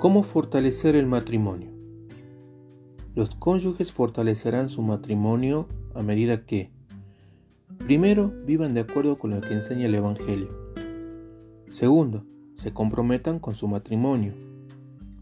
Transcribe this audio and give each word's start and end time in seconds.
¿Cómo 0.00 0.22
fortalecer 0.22 0.96
el 0.96 1.06
matrimonio? 1.06 1.68
Los 3.14 3.34
cónyuges 3.34 3.92
fortalecerán 3.92 4.70
su 4.70 4.80
matrimonio 4.80 5.68
a 5.94 6.02
medida 6.02 6.46
que, 6.46 6.70
primero, 7.80 8.32
vivan 8.46 8.72
de 8.72 8.80
acuerdo 8.80 9.18
con 9.18 9.32
lo 9.32 9.42
que 9.42 9.52
enseña 9.52 9.84
el 9.84 9.94
Evangelio. 9.94 10.48
Segundo, 11.68 12.24
se 12.54 12.72
comprometan 12.72 13.40
con 13.40 13.54
su 13.54 13.68
matrimonio. 13.68 14.32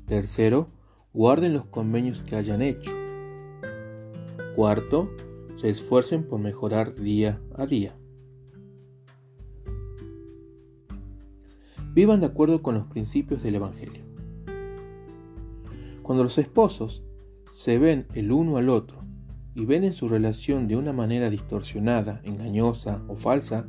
Tercero, 0.06 0.68
guarden 1.12 1.54
los 1.54 1.66
convenios 1.66 2.22
que 2.22 2.36
hayan 2.36 2.62
hecho. 2.62 2.92
Cuarto, 4.54 5.10
se 5.54 5.70
esfuercen 5.70 6.24
por 6.24 6.38
mejorar 6.38 6.94
día 6.94 7.40
a 7.56 7.66
día. 7.66 7.96
Vivan 11.94 12.20
de 12.20 12.26
acuerdo 12.26 12.62
con 12.62 12.76
los 12.76 12.86
principios 12.86 13.42
del 13.42 13.56
Evangelio. 13.56 14.07
Cuando 16.08 16.24
los 16.24 16.38
esposos 16.38 17.02
se 17.52 17.78
ven 17.78 18.06
el 18.14 18.32
uno 18.32 18.56
al 18.56 18.70
otro 18.70 19.04
y 19.54 19.66
ven 19.66 19.84
en 19.84 19.92
su 19.92 20.08
relación 20.08 20.66
de 20.66 20.74
una 20.74 20.94
manera 20.94 21.28
distorsionada, 21.28 22.22
engañosa 22.24 23.02
o 23.08 23.14
falsa, 23.14 23.68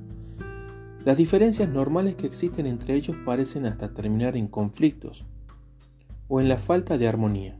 las 1.03 1.17
diferencias 1.17 1.67
normales 1.67 2.15
que 2.15 2.27
existen 2.27 2.65
entre 2.65 2.95
ellos 2.95 3.17
parecen 3.25 3.65
hasta 3.65 3.93
terminar 3.93 4.37
en 4.37 4.47
conflictos 4.47 5.25
o 6.29 6.39
en 6.39 6.47
la 6.47 6.57
falta 6.57 6.97
de 6.97 7.09
armonía. 7.09 7.57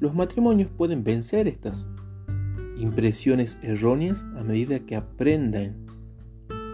Los 0.00 0.14
matrimonios 0.14 0.70
pueden 0.70 1.04
vencer 1.04 1.46
estas 1.46 1.86
impresiones 2.78 3.58
erróneas 3.60 4.24
a 4.38 4.42
medida 4.42 4.86
que 4.86 4.96
aprendan 4.96 5.84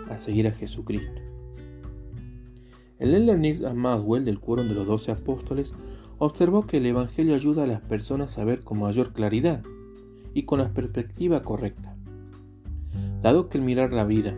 a 0.09 0.19
seguir 0.19 0.47
a 0.47 0.53
Jesucristo. 0.53 1.21
El 3.01 3.13
elder 3.13 3.37
Nick 3.41 3.65
Amadwell 3.65 4.25
del 4.25 4.39
Quórum 4.39 4.69
de 4.69 4.75
los 4.75 4.87
Doce 4.87 5.11
Apóstoles 5.11 5.75
observó 6.25 6.67
que 6.67 6.79
el 6.79 6.87
Evangelio 6.87 7.35
ayuda 7.35 7.65
a 7.65 7.67
las 7.67 7.81
personas 7.81 8.39
a 8.39 8.45
ver 8.45 8.63
con 8.63 8.79
mayor 8.79 9.13
claridad 9.13 9.63
y 10.33 10.45
con 10.45 10.59
la 10.59 10.73
perspectiva 10.73 11.43
correcta. 11.43 11.97
Dado 13.23 13.49
que 13.49 13.59
el 13.59 13.65
mirar 13.65 13.93
la 13.93 14.05
vida 14.05 14.35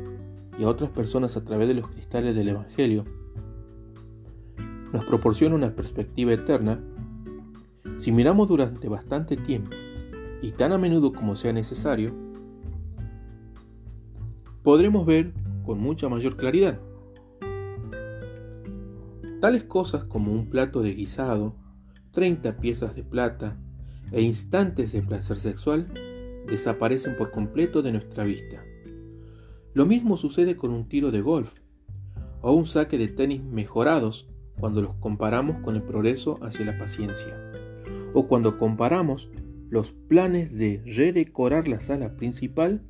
y 0.59 0.65
a 0.65 0.69
otras 0.69 0.91
personas 0.91 1.37
a 1.37 1.45
través 1.45 1.69
de 1.69 1.75
los 1.75 1.89
cristales 1.89 2.35
del 2.35 2.49
Evangelio 2.49 3.05
nos 4.93 5.05
proporciona 5.05 5.55
una 5.55 5.75
perspectiva 5.75 6.33
eterna, 6.33 6.81
si 7.99 8.13
miramos 8.13 8.49
durante 8.49 8.89
bastante 8.89 9.37
tiempo 9.37 9.71
y 10.43 10.53
tan 10.53 10.73
a 10.73 10.79
menudo 10.79 11.13
como 11.13 11.37
sea 11.37 11.53
necesario, 11.53 12.15
podremos 14.63 15.07
ver 15.07 15.33
con 15.65 15.81
mucha 15.81 16.09
mayor 16.09 16.37
claridad. 16.37 16.81
Tales 19.41 19.65
cosas 19.65 20.05
como 20.05 20.33
un 20.33 20.49
plato 20.49 20.83
de 20.83 20.95
guisado, 20.95 21.55
30 22.17 22.57
piezas 22.57 22.97
de 22.97 23.05
plata 23.05 23.59
e 24.11 24.23
instantes 24.23 24.91
de 24.91 25.03
placer 25.03 25.37
sexual 25.37 25.87
desaparecen 26.47 27.15
por 27.15 27.31
completo 27.31 27.83
de 27.83 27.93
nuestra 27.93 28.25
vista. 28.25 28.65
Lo 29.75 29.85
mismo 29.85 30.17
sucede 30.17 30.57
con 30.57 30.71
un 30.71 30.89
tiro 30.89 31.11
de 31.11 31.21
golf 31.21 31.53
o 32.41 32.53
un 32.53 32.65
saque 32.65 32.97
de 32.97 33.09
tenis 33.09 33.43
mejorados 33.45 34.31
cuando 34.59 34.81
los 34.81 34.95
comparamos 34.95 35.59
con 35.59 35.77
el 35.77 35.83
progreso 35.83 36.43
hacia 36.43 36.65
la 36.65 36.79
paciencia, 36.79 37.37
o 38.15 38.27
cuando 38.27 38.57
comparamos 38.57 39.29
los 39.69 39.93
planes 39.93 40.57
de 40.57 40.83
redecorar 40.87 41.69
la 41.69 41.81
sala 41.81 42.17
principal 42.17 42.81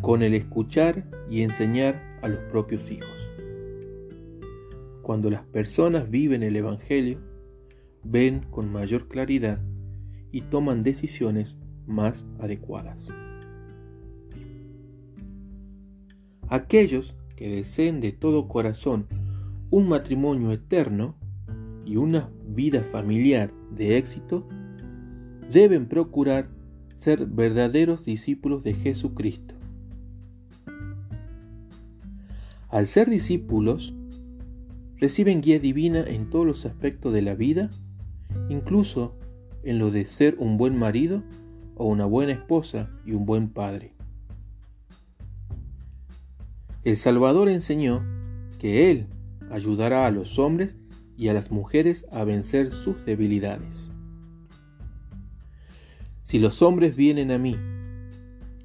con 0.00 0.22
el 0.22 0.34
escuchar 0.34 1.10
y 1.28 1.42
enseñar 1.42 2.20
a 2.22 2.28
los 2.28 2.38
propios 2.52 2.92
hijos. 2.92 3.28
Cuando 5.02 5.28
las 5.28 5.42
personas 5.42 6.08
viven 6.08 6.44
el 6.44 6.54
Evangelio, 6.54 7.29
ven 8.02 8.46
con 8.50 8.72
mayor 8.72 9.08
claridad 9.08 9.60
y 10.32 10.42
toman 10.42 10.82
decisiones 10.82 11.58
más 11.86 12.26
adecuadas. 12.38 13.12
Aquellos 16.48 17.16
que 17.36 17.48
deseen 17.48 18.00
de 18.00 18.12
todo 18.12 18.48
corazón 18.48 19.06
un 19.70 19.88
matrimonio 19.88 20.50
eterno 20.50 21.14
y 21.84 21.96
una 21.96 22.28
vida 22.46 22.82
familiar 22.82 23.52
de 23.70 23.96
éxito 23.96 24.46
deben 25.50 25.86
procurar 25.86 26.48
ser 26.96 27.26
verdaderos 27.26 28.04
discípulos 28.04 28.62
de 28.62 28.74
Jesucristo. 28.74 29.54
Al 32.68 32.86
ser 32.86 33.08
discípulos, 33.08 33.94
reciben 34.96 35.40
guía 35.40 35.58
divina 35.58 36.04
en 36.06 36.30
todos 36.30 36.46
los 36.46 36.66
aspectos 36.66 37.12
de 37.12 37.22
la 37.22 37.34
vida, 37.34 37.70
incluso 38.48 39.16
en 39.62 39.78
lo 39.78 39.90
de 39.90 40.06
ser 40.06 40.36
un 40.38 40.56
buen 40.56 40.78
marido 40.78 41.22
o 41.74 41.86
una 41.86 42.04
buena 42.04 42.32
esposa 42.32 42.90
y 43.04 43.12
un 43.12 43.26
buen 43.26 43.48
padre. 43.48 43.94
El 46.82 46.96
Salvador 46.96 47.48
enseñó 47.48 48.02
que 48.58 48.90
Él 48.90 49.06
ayudará 49.50 50.06
a 50.06 50.10
los 50.10 50.38
hombres 50.38 50.76
y 51.16 51.28
a 51.28 51.34
las 51.34 51.50
mujeres 51.50 52.06
a 52.10 52.24
vencer 52.24 52.70
sus 52.70 53.04
debilidades. 53.04 53.92
Si 56.22 56.38
los 56.38 56.62
hombres 56.62 56.96
vienen 56.96 57.30
a 57.30 57.38
mí, 57.38 57.56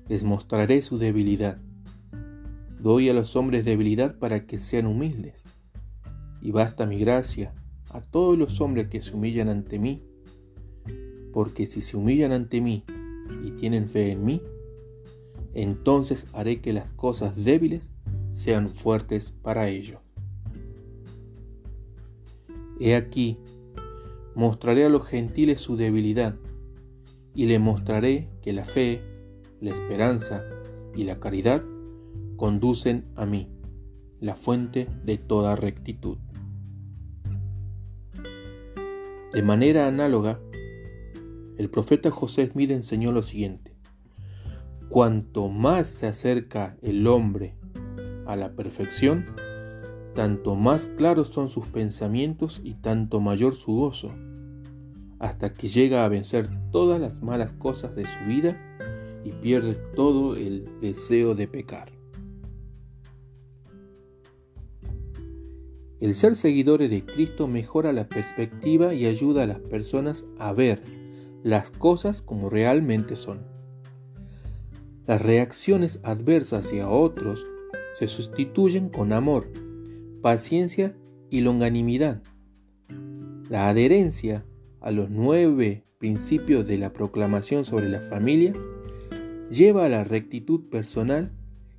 les 0.08 0.24
mostraré 0.24 0.82
su 0.82 0.98
debilidad. 0.98 1.58
Doy 2.80 3.10
a 3.10 3.14
los 3.14 3.36
hombres 3.36 3.66
debilidad 3.66 4.18
para 4.20 4.46
que 4.46 4.60
sean 4.60 4.86
humildes. 4.86 5.44
Y 6.42 6.52
basta 6.52 6.86
mi 6.86 7.00
gracia 7.00 7.54
a 7.96 8.02
todos 8.02 8.38
los 8.38 8.60
hombres 8.60 8.90
que 8.90 9.02
se 9.02 9.16
humillan 9.16 9.48
ante 9.48 9.80
mí, 9.80 10.04
porque 11.32 11.66
si 11.66 11.80
se 11.80 11.96
humillan 11.96 12.34
ante 12.34 12.60
mí 12.60 12.84
y 13.42 13.52
tienen 13.52 13.88
fe 13.88 14.12
en 14.12 14.26
mí, 14.26 14.42
entonces 15.54 16.28
haré 16.34 16.60
que 16.60 16.74
las 16.74 16.92
cosas 16.92 17.42
débiles 17.42 17.92
sean 18.32 18.68
fuertes 18.68 19.32
para 19.32 19.70
ellos. 19.70 20.02
He 22.82 22.96
aquí, 22.96 23.38
mostraré 24.36 24.84
a 24.84 24.90
los 24.90 25.08
gentiles 25.08 25.62
su 25.62 25.78
debilidad 25.78 26.36
y 27.34 27.46
le 27.46 27.60
mostraré 27.60 28.28
que 28.42 28.52
la 28.52 28.66
fe, 28.66 29.02
la 29.62 29.72
esperanza 29.72 30.44
y 30.94 31.06
la 31.06 31.22
caridad 31.22 31.64
conducen 32.36 33.06
a 33.16 33.26
mí, 33.26 33.48
la 34.20 34.36
fuente 34.36 34.90
de 35.06 35.18
toda 35.18 35.56
rectitud. 35.56 36.18
De 39.34 39.44
manera 39.44 39.88
análoga, 39.88 40.40
el 41.58 41.70
profeta 41.70 42.12
José 42.12 42.48
Smith 42.48 42.72
enseñó 42.72 43.12
lo 43.12 43.22
siguiente. 43.22 43.76
Cuanto 44.90 45.50
más 45.50 45.88
se 45.88 46.08
acerca 46.08 46.78
el 46.82 47.08
hombre 47.08 47.56
a 48.26 48.36
la 48.36 48.54
perfección, 48.54 49.26
tanto 50.14 50.56
más 50.56 50.86
claros 50.86 51.30
son 51.30 51.50
sus 51.50 51.68
pensamientos 51.68 52.62
y 52.64 52.76
tanto 52.76 53.20
mayor 53.20 53.56
su 53.56 53.74
gozo 53.74 54.14
hasta 55.20 55.52
que 55.54 55.68
llega 55.68 56.06
a 56.06 56.10
vencer 56.10 56.50
todas 56.72 57.00
las 57.00 57.24
malas 57.24 57.54
cosas 57.54 57.96
de 57.96 58.06
su 58.06 58.20
vida 58.26 58.60
y 59.24 59.32
pierde 59.32 59.76
todo 59.96 60.36
el 60.36 60.70
deseo 60.82 61.36
de 61.36 61.48
pecar. 61.48 61.95
El 66.00 66.16
ser 66.16 66.36
seguidores 66.36 66.90
de 66.90 67.06
Cristo 67.06 67.48
mejora 67.48 67.94
la 67.94 68.08
perspectiva 68.08 68.94
y 68.94 69.06
ayuda 69.06 69.44
a 69.44 69.48
las 69.48 69.60
personas 69.60 70.26
a 70.40 70.54
ver 70.54 70.82
las 71.44 71.72
cosas 71.72 72.22
como 72.22 72.50
realmente 72.50 73.16
son. 73.16 73.46
Las 75.08 75.22
reacciones 75.22 76.00
adversas 76.04 76.66
hacia 76.66 76.90
otros 76.90 77.46
se 77.94 78.08
sustituyen 78.08 78.90
con 78.90 79.14
amor, 79.14 79.52
paciencia 80.22 80.96
y 81.30 81.42
longanimidad. 81.42 82.22
La 83.50 83.70
adherencia 83.70 84.44
a 84.82 84.92
los 84.92 85.10
nueve 85.10 85.86
principios 85.98 86.68
de 86.68 86.78
la 86.78 86.94
proclamación 86.94 87.66
sobre 87.66 87.90
la 87.90 88.00
familia, 88.00 88.54
lleva 89.50 89.86
a 89.86 89.90
la 89.90 90.04
rectitud 90.04 90.70
personal 90.70 91.32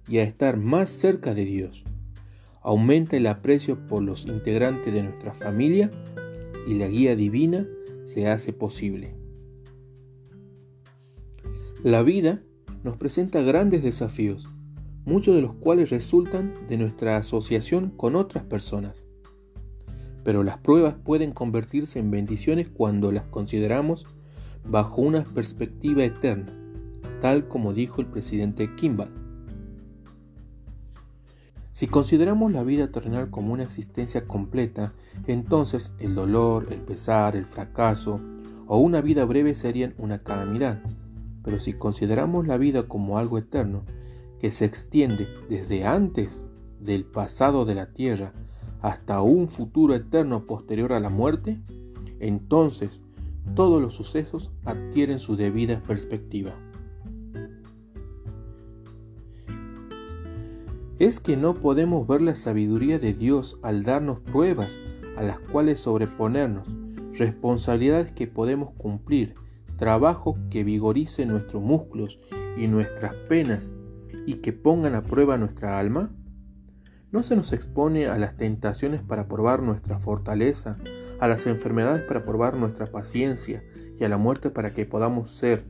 y 0.08 0.18
a 0.18 0.24
estar 0.24 0.56
más 0.56 0.90
cerca 0.90 1.34
de 1.34 1.44
Dios. 1.44 1.84
Aumenta 2.66 3.16
el 3.16 3.26
aprecio 3.26 3.86
por 3.86 4.02
los 4.02 4.26
integrantes 4.26 4.92
de 4.92 5.02
nuestra 5.02 5.32
familia 5.32 5.90
y 6.66 6.74
la 6.74 6.86
guía 6.86 7.16
divina 7.16 7.66
se 8.04 8.28
hace 8.28 8.52
posible. 8.52 9.14
La 11.82 12.02
vida 12.02 12.42
nos 12.84 12.98
presenta 12.98 13.40
grandes 13.40 13.82
desafíos, 13.82 14.50
muchos 15.06 15.34
de 15.34 15.40
los 15.40 15.54
cuales 15.54 15.88
resultan 15.88 16.66
de 16.68 16.76
nuestra 16.76 17.16
asociación 17.16 17.88
con 17.96 18.16
otras 18.16 18.44
personas 18.44 19.06
pero 20.26 20.42
las 20.42 20.58
pruebas 20.58 20.94
pueden 20.94 21.30
convertirse 21.30 22.00
en 22.00 22.10
bendiciones 22.10 22.68
cuando 22.68 23.12
las 23.12 23.26
consideramos 23.26 24.08
bajo 24.68 25.00
una 25.00 25.22
perspectiva 25.22 26.04
eterna, 26.04 26.52
tal 27.20 27.46
como 27.46 27.72
dijo 27.72 28.00
el 28.00 28.08
presidente 28.08 28.74
Kimball. 28.74 29.25
Si 31.76 31.88
consideramos 31.88 32.52
la 32.52 32.64
vida 32.64 32.90
terrenal 32.90 33.28
como 33.28 33.52
una 33.52 33.64
existencia 33.64 34.26
completa, 34.26 34.94
entonces 35.26 35.92
el 35.98 36.14
dolor, 36.14 36.68
el 36.70 36.80
pesar, 36.80 37.36
el 37.36 37.44
fracaso 37.44 38.18
o 38.66 38.78
una 38.78 39.02
vida 39.02 39.26
breve 39.26 39.54
serían 39.54 39.92
una 39.98 40.22
calamidad. 40.22 40.80
Pero 41.44 41.60
si 41.60 41.74
consideramos 41.74 42.46
la 42.46 42.56
vida 42.56 42.88
como 42.88 43.18
algo 43.18 43.36
eterno, 43.36 43.82
que 44.40 44.52
se 44.52 44.64
extiende 44.64 45.28
desde 45.50 45.84
antes 45.84 46.46
del 46.80 47.04
pasado 47.04 47.66
de 47.66 47.74
la 47.74 47.92
tierra 47.92 48.32
hasta 48.80 49.20
un 49.20 49.50
futuro 49.50 49.94
eterno 49.94 50.46
posterior 50.46 50.94
a 50.94 51.00
la 51.00 51.10
muerte, 51.10 51.60
entonces 52.20 53.02
todos 53.54 53.82
los 53.82 53.92
sucesos 53.92 54.50
adquieren 54.64 55.18
su 55.18 55.36
debida 55.36 55.82
perspectiva. 55.86 56.54
Es 60.98 61.20
que 61.20 61.36
no 61.36 61.52
podemos 61.52 62.06
ver 62.06 62.22
la 62.22 62.34
sabiduría 62.34 62.98
de 62.98 63.12
Dios 63.12 63.58
al 63.62 63.82
darnos 63.82 64.20
pruebas 64.20 64.80
a 65.18 65.22
las 65.22 65.38
cuales 65.38 65.80
sobreponernos, 65.80 66.68
responsabilidades 67.12 68.12
que 68.12 68.26
podemos 68.26 68.72
cumplir, 68.78 69.34
trabajo 69.76 70.38
que 70.48 70.64
vigorice 70.64 71.26
nuestros 71.26 71.62
músculos 71.62 72.18
y 72.56 72.66
nuestras 72.66 73.14
penas 73.28 73.74
y 74.24 74.36
que 74.36 74.54
pongan 74.54 74.94
a 74.94 75.02
prueba 75.02 75.36
nuestra 75.36 75.78
alma? 75.78 76.16
¿No 77.12 77.22
se 77.22 77.36
nos 77.36 77.52
expone 77.52 78.06
a 78.06 78.16
las 78.16 78.38
tentaciones 78.38 79.02
para 79.02 79.28
probar 79.28 79.62
nuestra 79.62 79.98
fortaleza, 79.98 80.78
a 81.20 81.28
las 81.28 81.46
enfermedades 81.46 82.04
para 82.04 82.24
probar 82.24 82.56
nuestra 82.56 82.86
paciencia 82.86 83.62
y 84.00 84.04
a 84.04 84.08
la 84.08 84.16
muerte 84.16 84.48
para 84.48 84.72
que 84.72 84.86
podamos 84.86 85.30
ser 85.30 85.66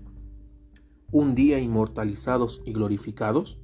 un 1.10 1.34
día 1.34 1.58
inmortalizados 1.58 2.62
y 2.64 2.72
glorificados? 2.72 3.60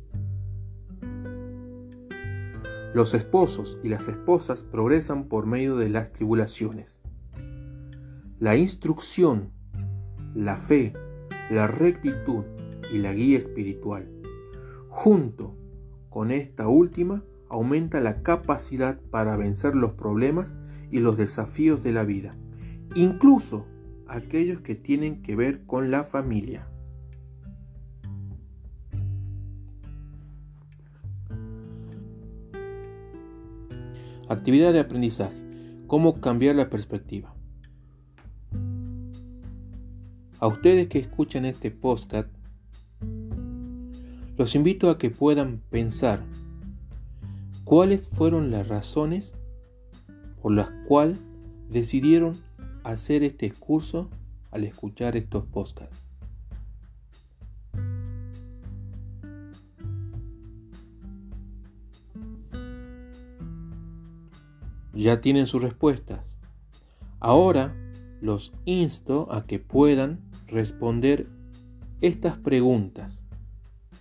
Los 2.94 3.14
esposos 3.14 3.78
y 3.82 3.88
las 3.88 4.08
esposas 4.08 4.64
progresan 4.64 5.24
por 5.24 5.46
medio 5.46 5.76
de 5.76 5.88
las 5.88 6.12
tribulaciones. 6.12 7.00
La 8.38 8.56
instrucción, 8.56 9.50
la 10.34 10.56
fe, 10.56 10.92
la 11.50 11.66
rectitud 11.66 12.44
y 12.92 12.98
la 12.98 13.12
guía 13.12 13.38
espiritual 13.38 14.12
Junto 14.94 15.56
con 16.10 16.30
esta 16.30 16.68
última, 16.68 17.24
aumenta 17.48 17.98
la 18.00 18.22
capacidad 18.22 19.00
para 19.10 19.38
vencer 19.38 19.74
los 19.74 19.92
problemas 19.92 20.54
y 20.90 21.00
los 21.00 21.16
desafíos 21.16 21.82
de 21.82 21.92
la 21.92 22.04
vida, 22.04 22.36
incluso 22.94 23.66
aquellos 24.06 24.60
que 24.60 24.74
tienen 24.74 25.22
que 25.22 25.34
ver 25.34 25.64
con 25.64 25.90
la 25.90 26.04
familia. 26.04 26.68
Actividad 34.32 34.72
de 34.72 34.80
aprendizaje. 34.80 35.36
¿Cómo 35.86 36.22
cambiar 36.22 36.56
la 36.56 36.70
perspectiva? 36.70 37.34
A 40.38 40.46
ustedes 40.46 40.88
que 40.88 41.00
escuchan 41.00 41.44
este 41.44 41.70
podcast, 41.70 42.30
los 44.38 44.54
invito 44.54 44.88
a 44.88 44.96
que 44.96 45.10
puedan 45.10 45.60
pensar 45.68 46.24
cuáles 47.64 48.08
fueron 48.08 48.50
las 48.50 48.68
razones 48.68 49.34
por 50.40 50.52
las 50.52 50.70
cuales 50.88 51.18
decidieron 51.68 52.34
hacer 52.84 53.24
este 53.24 53.50
curso 53.50 54.08
al 54.50 54.64
escuchar 54.64 55.14
estos 55.14 55.44
podcasts. 55.44 56.01
Ya 64.94 65.20
tienen 65.20 65.46
sus 65.46 65.62
respuestas. 65.62 66.20
Ahora 67.20 67.74
los 68.20 68.52
insto 68.64 69.28
a 69.32 69.46
que 69.46 69.58
puedan 69.58 70.20
responder 70.46 71.28
estas 72.00 72.36
preguntas 72.36 73.22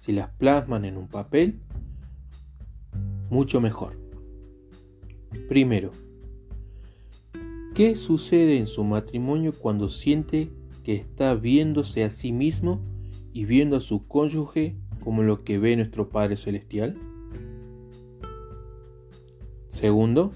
si 0.01 0.11
las 0.11 0.29
plasman 0.31 0.83
en 0.85 0.97
un 0.97 1.07
papel, 1.07 1.59
mucho 3.29 3.61
mejor. 3.61 3.99
Primero, 5.47 5.91
¿qué 7.75 7.95
sucede 7.95 8.57
en 8.57 8.65
su 8.65 8.83
matrimonio 8.83 9.53
cuando 9.53 9.89
siente 9.89 10.51
que 10.83 10.95
está 10.95 11.35
viéndose 11.35 12.03
a 12.03 12.09
sí 12.09 12.31
mismo 12.31 12.81
y 13.31 13.45
viendo 13.45 13.77
a 13.77 13.79
su 13.79 14.07
cónyuge 14.07 14.75
como 15.03 15.21
lo 15.21 15.43
que 15.43 15.59
ve 15.59 15.75
nuestro 15.75 16.09
Padre 16.09 16.35
Celestial? 16.35 16.97
Segundo, 19.67 20.31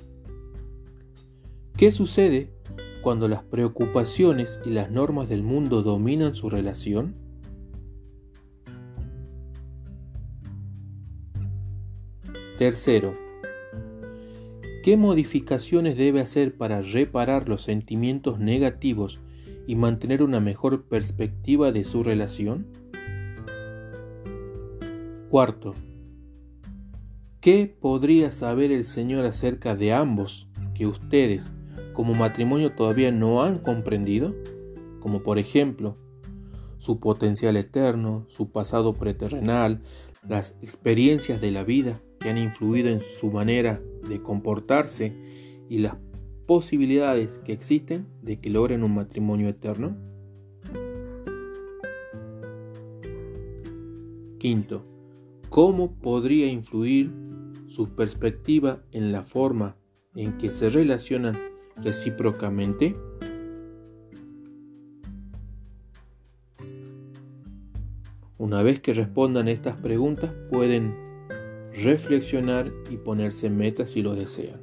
¿qué 1.77 1.91
sucede 1.91 2.51
cuando 3.01 3.27
las 3.27 3.43
preocupaciones 3.43 4.61
y 4.65 4.69
las 4.69 4.89
normas 4.89 5.29
del 5.29 5.43
mundo 5.43 5.83
dominan 5.83 6.33
su 6.33 6.49
relación? 6.49 7.15
Tercero, 12.57 13.13
¿qué 14.83 14.95
modificaciones 14.95 15.97
debe 15.97 16.21
hacer 16.21 16.55
para 16.55 16.81
reparar 16.81 17.49
los 17.49 17.63
sentimientos 17.63 18.39
negativos 18.39 19.21
y 19.67 19.75
mantener 19.75 20.23
una 20.23 20.39
mejor 20.39 20.87
perspectiva 20.87 21.73
de 21.73 21.83
su 21.83 22.01
relación? 22.01 22.67
Cuarto, 25.29 25.75
¿qué 27.41 27.75
podría 27.77 28.31
saber 28.31 28.71
el 28.71 28.85
Señor 28.85 29.25
acerca 29.25 29.75
de 29.75 29.91
ambos 29.91 30.47
que 30.73 30.87
ustedes 30.87 31.51
como 31.95 32.13
matrimonio 32.13 32.73
todavía 32.73 33.11
no 33.11 33.43
han 33.43 33.57
comprendido? 33.57 34.35
Como 34.99 35.23
por 35.23 35.39
ejemplo, 35.39 35.97
su 36.77 36.99
potencial 36.99 37.57
eterno, 37.57 38.25
su 38.27 38.51
pasado 38.51 38.93
preterrenal, 38.93 39.81
las 40.27 40.57
experiencias 40.61 41.41
de 41.41 41.51
la 41.51 41.63
vida, 41.63 42.01
han 42.29 42.37
influido 42.37 42.89
en 42.89 42.99
su 42.99 43.31
manera 43.31 43.79
de 44.07 44.21
comportarse 44.21 45.13
y 45.69 45.79
las 45.79 45.97
posibilidades 46.45 47.39
que 47.39 47.53
existen 47.53 48.07
de 48.21 48.39
que 48.39 48.49
logren 48.49 48.83
un 48.83 48.95
matrimonio 48.95 49.49
eterno? 49.49 49.95
Quinto, 54.39 54.85
¿cómo 55.49 55.95
podría 55.95 56.47
influir 56.47 57.11
su 57.67 57.95
perspectiva 57.95 58.83
en 58.91 59.11
la 59.11 59.23
forma 59.23 59.77
en 60.15 60.37
que 60.37 60.51
se 60.51 60.69
relacionan 60.69 61.35
recíprocamente? 61.77 62.95
Una 68.37 68.61
vez 68.63 68.79
que 68.79 68.93
respondan 68.93 69.47
estas 69.47 69.77
preguntas 69.77 70.31
pueden 70.51 70.95
reflexionar 71.73 72.71
y 72.89 72.97
ponerse 72.97 73.49
metas 73.49 73.91
si 73.91 74.01
lo 74.01 74.15
desean. 74.15 74.59